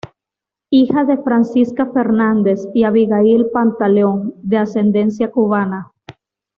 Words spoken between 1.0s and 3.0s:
de "Francisca Fernández" y